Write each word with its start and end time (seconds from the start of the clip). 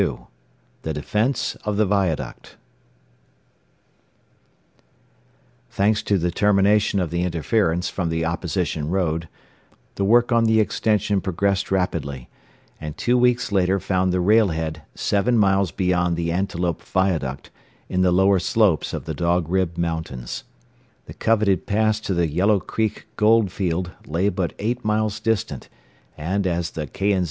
XXII 0.01 0.17
THE 0.81 0.93
DEFENSE 0.93 1.55
OF 1.63 1.77
THE 1.77 1.85
VIADUCT 1.85 2.55
Thanks 5.69 6.01
to 6.01 6.17
the 6.17 6.31
termination 6.31 6.99
of 6.99 7.11
the 7.11 7.21
interference 7.21 7.87
from 7.87 8.09
the 8.09 8.25
opposition 8.25 8.89
road, 8.89 9.29
the 9.93 10.03
work 10.03 10.31
on 10.31 10.45
the 10.45 10.59
extension 10.59 11.21
progressed 11.21 11.69
rapidly, 11.69 12.29
and 12.79 12.97
two 12.97 13.15
weeks 13.15 13.51
later 13.51 13.79
found 13.79 14.11
the 14.11 14.19
rail 14.19 14.47
head 14.47 14.81
seven 14.95 15.37
miles 15.37 15.69
beyond 15.69 16.15
the 16.17 16.31
Antelope 16.31 16.81
viaduct, 16.81 17.51
in 17.87 18.01
the 18.01 18.11
lower 18.11 18.39
slopes 18.39 18.93
of 18.95 19.05
the 19.05 19.13
Dog 19.13 19.47
Rib 19.49 19.77
Mountains. 19.77 20.45
The 21.05 21.13
coveted 21.13 21.67
pass 21.67 21.99
to 21.99 22.15
the 22.15 22.27
Yellow 22.27 22.59
Creek 22.59 23.05
gold 23.17 23.51
field 23.51 23.91
lay 24.07 24.29
but 24.29 24.53
eight 24.57 24.83
miles 24.83 25.19
distant, 25.19 25.69
and 26.17 26.47
as 26.47 26.71
the 26.71 26.87
K. 26.87 27.11
& 27.13 27.15
Z. 27.19 27.19